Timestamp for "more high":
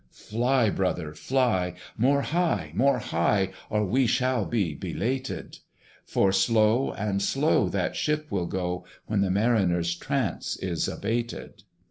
1.95-2.71, 2.73-3.51